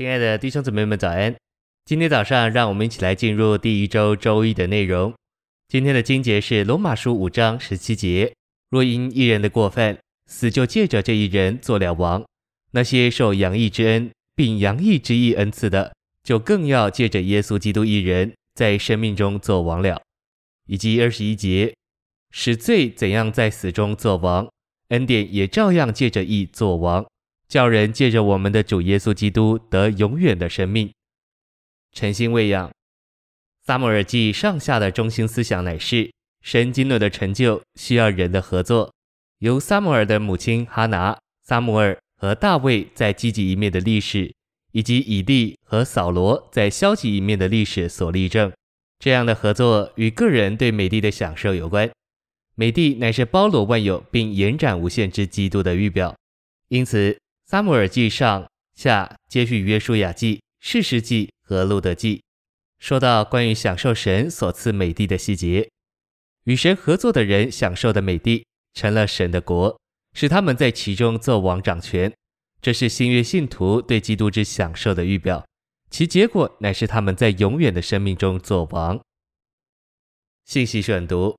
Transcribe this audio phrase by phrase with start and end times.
[0.00, 1.36] 亲爱的弟兄姊妹们，早安！
[1.84, 5.12] 今天早上，让我们一起来进入第一周周一的内容。
[5.68, 8.32] 今天的经节是罗马书五章十七节：
[8.70, 12.22] 若因一人的过犯，死就借着这一人做了王；
[12.70, 20.00] 那些受洋溢之恩并洋溢之义恩赐的，就更要借着耶稣基督一人，在生命中做王了。
[20.66, 21.74] 以及二十一节，
[22.30, 24.48] 使罪怎样在死中做王，
[24.88, 27.04] 恩典也照样借着义做王。
[27.50, 30.88] 叫人借着我们的主耶稣基督得永远的生命。
[31.92, 32.70] 诚心喂养，
[33.66, 38.94] 撒母耳记上下的中心思想乃是：神经纶的成就需要人的合作。
[39.40, 44.32] 由撒母耳的母亲哈拿、撒母耳和大卫在积极一面的历史，
[44.70, 48.52] 以及以利和扫罗在消极一面的历史所例证。
[49.00, 51.90] 这样的合作与个人对美地的享受有关。
[52.54, 56.14] 美地乃是包罗万有并延展无限之基督的预表，
[56.68, 57.18] 因此。
[57.50, 62.22] 撒母耳记上下接续约书亚记、士师记和路得记，
[62.78, 65.68] 说到关于享受神所赐美地的细节。
[66.44, 69.76] 与神合作的人享受的美地，成了神的国，
[70.14, 72.14] 使他们在其中做王掌权。
[72.62, 75.44] 这是新约信徒对基督之享受的预表，
[75.90, 79.00] 其结果乃是他们在永远的生命中做王。
[80.44, 81.36] 信息选读：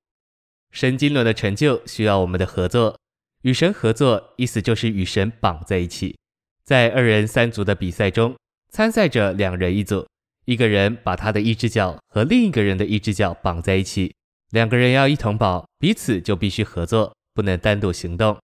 [0.72, 3.00] 神经纶的成就需要我们的合作。
[3.42, 6.16] 与神合作，意思就是与神绑在一起。
[6.64, 8.36] 在二人三足的比赛中，
[8.70, 10.08] 参赛者两人一组，
[10.45, 14.14] 一个人把他的一只脚和另一个人的一只脚绑在一起，
[14.52, 18.38] 两个人要一同跑，彼此就必须合作，不能单独行动。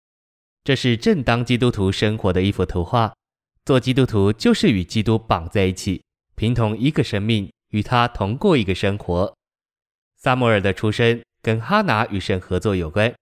[0.63, 3.13] 这是正当基督徒生活的一幅图画。
[3.65, 6.03] 做基督徒就是与基督绑在一起，
[6.35, 9.35] 凭同一个生命，与他同过一个生活。
[10.15, 13.13] 撒摩尔的出生跟哈拿与神合作有关。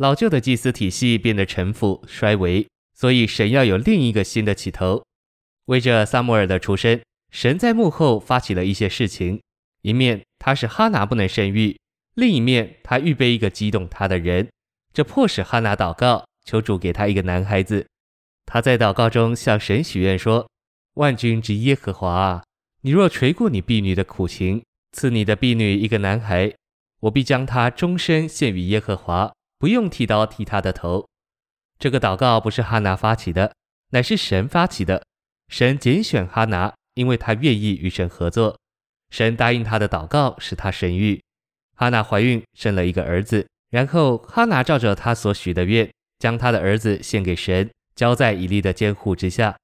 [0.00, 5.04] 老旧的祭司体系变得陈腐衰微，所以神要有另一个新的起头。
[5.66, 6.98] 为着撒母耳的出生，
[7.30, 9.42] 神在幕后发起了一些事情：
[9.82, 11.78] 一面他使哈拿不能生育，
[12.14, 14.48] 另一面他预备一个激动他的人，
[14.94, 17.86] 这迫使哈拿祷告，求主给他一个男孩子。
[18.46, 20.48] 他在祷告中向神许愿说
[20.96, 22.44] ：“万军之耶和华啊，
[22.80, 26.54] 你若垂顾你婢女的苦情，赐你的婢女一个男孩，
[27.00, 31.06] 我必将他终身献与耶和华。”不用剃刀剃他的头。
[31.78, 33.54] 这个祷告不是哈拿发起的，
[33.90, 35.04] 乃是神发起的。
[35.48, 38.58] 神拣选哈拿，因为他愿意与神合作。
[39.10, 41.22] 神答应他的祷告，使他生育。
[41.76, 43.46] 哈拿怀孕，生了一个儿子。
[43.68, 49.54] 然后哈拿照着他所许的愿，将他的儿子献给神，交在以利的监护之下。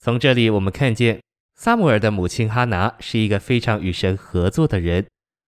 [0.00, 1.22] 从这里我们看见，
[1.56, 5.06] 撒母耳的母亲哈拿是一个非常与神合作的人。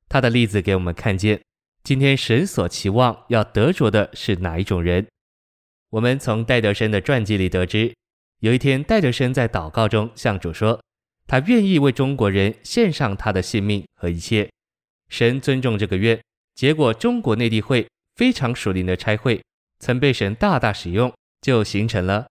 [0.08, 1.42] 她的例子给我们看见。
[1.82, 5.06] 今天神所期望要得着的是哪一种人？
[5.90, 7.92] 我们从戴德生的传记里得知，
[8.40, 10.80] 有一天戴德生在祷告中向主说，
[11.26, 14.48] 他愿意为中国人献上他的性命和一切。
[15.08, 16.20] 神尊重这个愿，
[16.54, 19.42] 结果中国内地会非常属灵的差会，
[19.80, 22.26] 曾被神大大使用，就形成了。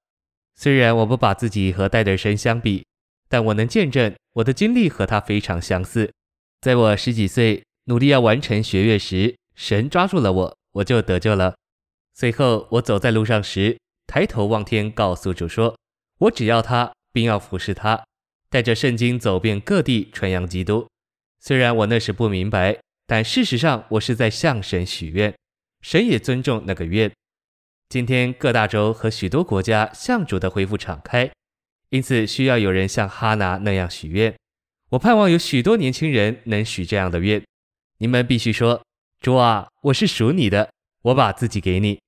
[0.56, 2.86] 虽然我不把自己和戴德生相比，
[3.28, 6.10] 但我能见证我的经历和他非常相似。
[6.62, 11.56] 在我十几岁努力要完成学业时，神抓住了我，我就得救了。
[12.14, 15.76] 随后我走在路上时，抬头望天，告诉主说
[16.22, 18.06] ：“我只要他，并要服侍他，
[18.48, 20.88] 带着圣经走遍各地，传扬基督。”
[21.42, 25.34] 虽然我那时不明白，但事实上我是在向神许愿，
[25.82, 27.12] 神也尊重那个愿。
[27.88, 31.32] 今天各大洲和许多国家向主的恢复敞开，
[31.90, 34.36] 因此需要有人像哈拿那样许愿。
[34.92, 37.42] 我盼望有许多年轻人能许这样的愿。
[38.00, 38.82] 你们必须说。
[39.22, 40.72] 主啊，我是属你的，
[41.04, 42.00] 我把自己给你，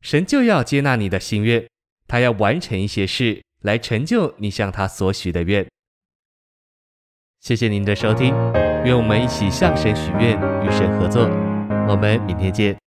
[0.00, 1.68] 神就要接纳你的心愿，
[2.08, 5.66] 他要完成一些事来成就你向他所许的愿。
[7.40, 8.34] 谢谢您的收听，
[8.84, 11.28] 愿我们一起向神许愿，与神合作。
[11.88, 12.87] 我们明天见。